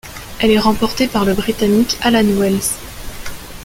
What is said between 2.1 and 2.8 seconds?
Wells.